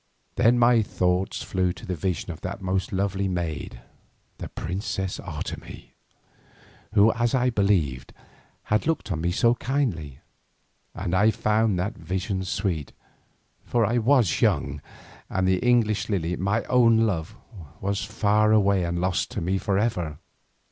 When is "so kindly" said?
9.31-10.17